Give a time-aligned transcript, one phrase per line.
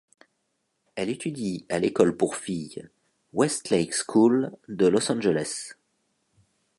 [0.95, 2.89] Elle étudie à l'école pour filles
[3.33, 5.73] Westlake School de Los Angeles.